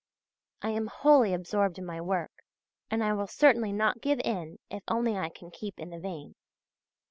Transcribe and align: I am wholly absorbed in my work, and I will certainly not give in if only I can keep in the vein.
I 0.63 0.69
am 0.69 0.87
wholly 0.87 1.31
absorbed 1.31 1.77
in 1.77 1.85
my 1.85 2.01
work, 2.01 2.31
and 2.89 3.03
I 3.03 3.13
will 3.13 3.27
certainly 3.27 3.71
not 3.71 4.01
give 4.01 4.19
in 4.21 4.57
if 4.71 4.81
only 4.87 5.15
I 5.15 5.29
can 5.29 5.51
keep 5.51 5.79
in 5.79 5.91
the 5.91 5.99
vein. 5.99 6.33